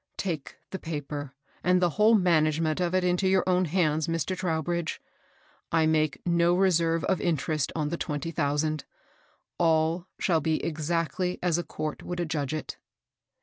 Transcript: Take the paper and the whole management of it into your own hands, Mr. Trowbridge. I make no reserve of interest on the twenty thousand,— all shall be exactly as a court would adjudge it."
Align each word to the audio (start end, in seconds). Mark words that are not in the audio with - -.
Take 0.17 0.57
the 0.71 0.79
paper 0.79 1.35
and 1.63 1.79
the 1.79 1.91
whole 1.91 2.15
management 2.15 2.79
of 2.79 2.95
it 2.95 3.03
into 3.03 3.27
your 3.27 3.43
own 3.47 3.65
hands, 3.65 4.07
Mr. 4.07 4.35
Trowbridge. 4.35 4.99
I 5.71 5.85
make 5.85 6.25
no 6.25 6.55
reserve 6.55 7.03
of 7.03 7.21
interest 7.21 7.71
on 7.75 7.89
the 7.89 7.97
twenty 7.97 8.31
thousand,— 8.31 8.83
all 9.59 10.07
shall 10.17 10.41
be 10.41 10.55
exactly 10.65 11.37
as 11.43 11.59
a 11.59 11.63
court 11.63 12.01
would 12.01 12.19
adjudge 12.19 12.51
it." 12.51 12.79